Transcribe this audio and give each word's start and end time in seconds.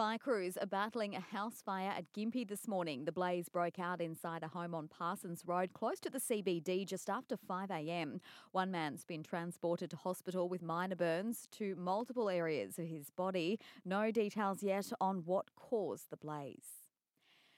Fire 0.00 0.16
crews 0.16 0.56
are 0.56 0.64
battling 0.64 1.14
a 1.14 1.20
house 1.20 1.60
fire 1.60 1.92
at 1.94 2.10
Gympie 2.14 2.48
this 2.48 2.66
morning. 2.66 3.04
The 3.04 3.12
blaze 3.12 3.50
broke 3.50 3.78
out 3.78 4.00
inside 4.00 4.42
a 4.42 4.48
home 4.48 4.74
on 4.74 4.88
Parsons 4.88 5.42
Road, 5.44 5.74
close 5.74 6.00
to 6.00 6.08
the 6.08 6.18
CBD, 6.18 6.86
just 6.86 7.10
after 7.10 7.36
5am. 7.36 8.20
One 8.52 8.70
man's 8.70 9.04
been 9.04 9.22
transported 9.22 9.90
to 9.90 9.96
hospital 9.96 10.48
with 10.48 10.62
minor 10.62 10.96
burns 10.96 11.46
to 11.58 11.76
multiple 11.76 12.30
areas 12.30 12.78
of 12.78 12.86
his 12.86 13.10
body. 13.10 13.60
No 13.84 14.10
details 14.10 14.62
yet 14.62 14.90
on 15.02 15.18
what 15.26 15.54
caused 15.54 16.08
the 16.08 16.16
blaze. 16.16 16.80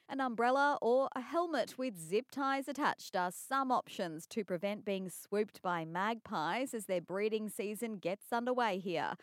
An 0.09 0.19
umbrella 0.19 0.77
or 0.81 1.07
a 1.15 1.21
helmet 1.21 1.77
with 1.77 1.97
zip 1.97 2.29
ties 2.29 2.67
attached 2.67 3.15
are 3.15 3.31
some 3.31 3.71
options 3.71 4.27
to 4.27 4.43
prevent 4.43 4.83
being 4.83 5.07
swooped 5.07 5.61
by 5.61 5.85
magpies 5.85 6.73
as 6.73 6.87
their 6.87 6.99
breeding 6.99 7.47
season 7.47 7.99
gets 7.99 8.33
underway 8.33 8.79
here. 8.79 9.13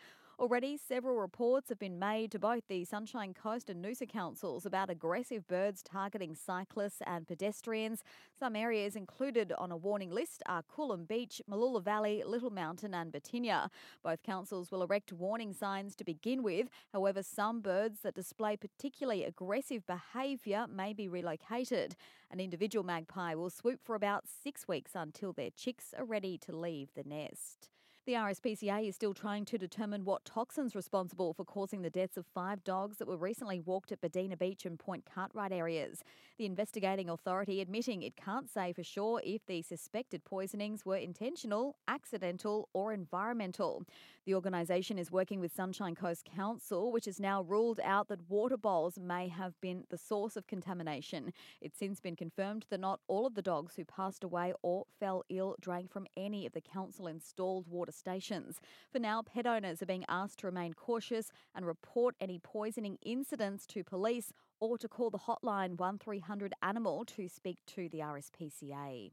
Already, 0.41 0.75
several 0.75 1.17
reports 1.17 1.69
have 1.69 1.77
been 1.77 1.99
made 1.99 2.31
to 2.31 2.39
both 2.39 2.63
the 2.67 2.83
Sunshine 2.83 3.31
Coast 3.31 3.69
and 3.69 3.85
Noosa 3.85 4.09
councils 4.09 4.65
about 4.65 4.89
aggressive 4.89 5.47
birds 5.47 5.83
targeting 5.83 6.33
cyclists 6.33 6.99
and 7.05 7.27
pedestrians. 7.27 8.03
Some 8.39 8.55
areas 8.55 8.95
included 8.95 9.53
on 9.59 9.71
a 9.71 9.77
warning 9.77 10.09
list 10.09 10.41
are 10.47 10.63
Coolum 10.63 11.07
Beach, 11.07 11.43
Mooloolah 11.47 11.83
Valley, 11.83 12.23
Little 12.25 12.49
Mountain, 12.49 12.95
and 12.95 13.11
Birtinya. 13.11 13.69
Both 14.03 14.23
councils 14.23 14.71
will 14.71 14.81
erect 14.81 15.13
warning 15.13 15.53
signs 15.53 15.95
to 15.97 16.03
begin 16.03 16.41
with. 16.41 16.69
However, 16.91 17.21
some 17.21 17.61
birds 17.61 17.99
that 17.99 18.15
display 18.15 18.57
particularly 18.57 19.23
aggressive 19.23 19.85
behaviour 19.85 20.65
may 20.67 20.91
be 20.91 21.07
relocated. 21.07 21.95
An 22.31 22.39
individual 22.39 22.83
magpie 22.83 23.35
will 23.35 23.51
swoop 23.51 23.79
for 23.83 23.93
about 23.93 24.23
six 24.27 24.67
weeks 24.67 24.93
until 24.95 25.33
their 25.33 25.51
chicks 25.51 25.93
are 25.95 26.03
ready 26.03 26.39
to 26.39 26.51
leave 26.51 26.89
the 26.95 27.03
nest. 27.03 27.69
The 28.07 28.13
RSPCA 28.13 28.87
is 28.89 28.95
still 28.95 29.13
trying 29.13 29.45
to 29.45 29.59
determine 29.59 30.05
what 30.05 30.25
toxins 30.25 30.73
responsible 30.73 31.35
for 31.35 31.45
causing 31.45 31.83
the 31.83 31.91
deaths 31.91 32.17
of 32.17 32.25
five 32.25 32.63
dogs 32.63 32.97
that 32.97 33.07
were 33.07 33.15
recently 33.15 33.59
walked 33.59 33.91
at 33.91 34.01
Buddina 34.01 34.39
Beach 34.39 34.65
and 34.65 34.79
Point 34.79 35.05
Cartwright 35.05 35.51
areas. 35.51 36.03
The 36.39 36.47
investigating 36.47 37.09
authority 37.09 37.61
admitting 37.61 38.01
it 38.01 38.15
can't 38.15 38.49
say 38.49 38.73
for 38.73 38.83
sure 38.83 39.21
if 39.23 39.45
the 39.45 39.61
suspected 39.61 40.25
poisonings 40.25 40.83
were 40.83 40.97
intentional, 40.97 41.75
accidental, 41.87 42.69
or 42.73 42.91
environmental. 42.91 43.83
The 44.25 44.33
organisation 44.33 44.97
is 44.97 45.11
working 45.11 45.39
with 45.39 45.53
Sunshine 45.53 45.93
Coast 45.93 46.25
Council, 46.25 46.91
which 46.91 47.05
has 47.05 47.19
now 47.19 47.43
ruled 47.43 47.79
out 47.83 48.07
that 48.07 48.27
water 48.27 48.57
bowls 48.57 48.97
may 48.97 49.27
have 49.27 49.53
been 49.61 49.83
the 49.91 49.97
source 49.97 50.35
of 50.35 50.47
contamination. 50.47 51.33
It's 51.61 51.77
since 51.77 51.99
been 51.99 52.15
confirmed 52.15 52.65
that 52.71 52.79
not 52.79 52.99
all 53.07 53.27
of 53.27 53.35
the 53.35 53.43
dogs 53.43 53.75
who 53.75 53.85
passed 53.85 54.23
away 54.23 54.53
or 54.63 54.85
fell 54.99 55.23
ill 55.29 55.55
drank 55.61 55.91
from 55.91 56.07
any 56.17 56.47
of 56.47 56.53
the 56.53 56.61
council 56.61 57.05
installed 57.05 57.67
water 57.67 57.90
stations. 57.91 58.59
For 58.91 58.99
now, 58.99 59.21
pet 59.21 59.45
owners 59.45 59.81
are 59.81 59.87
being 59.87 60.05
asked 60.07 60.39
to 60.39 60.47
remain 60.47 60.73
cautious 60.73 61.31
and 61.55 61.65
report 61.65 62.15
any 62.19 62.39
poisoning 62.39 62.97
incidents 63.03 63.65
to 63.67 63.83
police 63.83 64.33
or 64.59 64.77
to 64.77 64.87
call 64.87 65.09
the 65.09 65.19
hotline 65.19 65.77
1300 65.77 66.53
Animal 66.61 67.05
to 67.05 67.27
speak 67.27 67.57
to 67.67 67.89
the 67.89 67.99
RSPCA. 67.99 69.11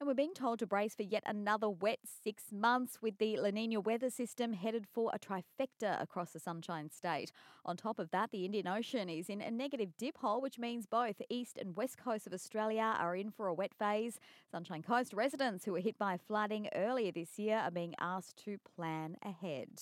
And 0.00 0.08
we're 0.08 0.14
being 0.14 0.34
told 0.34 0.58
to 0.58 0.66
brace 0.66 0.94
for 0.94 1.04
yet 1.04 1.22
another 1.24 1.70
wet 1.70 2.00
six 2.04 2.52
months 2.52 2.98
with 3.00 3.18
the 3.18 3.38
La 3.38 3.50
Nina 3.50 3.80
weather 3.80 4.10
system 4.10 4.52
headed 4.52 4.86
for 4.92 5.12
a 5.14 5.18
trifecta 5.18 6.02
across 6.02 6.32
the 6.32 6.40
Sunshine 6.40 6.90
State. 6.90 7.30
On 7.64 7.76
top 7.76 8.00
of 8.00 8.10
that, 8.10 8.32
the 8.32 8.44
Indian 8.44 8.66
Ocean 8.66 9.08
is 9.08 9.28
in 9.28 9.40
a 9.40 9.52
negative 9.52 9.90
dipole, 9.96 10.42
which 10.42 10.58
means 10.58 10.86
both 10.86 11.22
east 11.30 11.56
and 11.58 11.76
west 11.76 11.96
coast 11.96 12.26
of 12.26 12.32
Australia 12.32 12.96
are 12.98 13.14
in 13.14 13.30
for 13.30 13.46
a 13.46 13.54
wet 13.54 13.72
phase. 13.72 14.18
Sunshine 14.50 14.82
Coast 14.82 15.14
residents 15.14 15.64
who 15.64 15.72
were 15.72 15.80
hit 15.80 15.96
by 15.96 16.18
flooding 16.18 16.68
earlier 16.74 17.12
this 17.12 17.38
year 17.38 17.58
are 17.58 17.70
being 17.70 17.94
asked 18.00 18.36
to 18.44 18.58
plan 18.76 19.16
ahead. 19.22 19.80